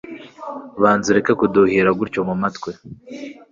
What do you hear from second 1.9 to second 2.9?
gutya mu matwi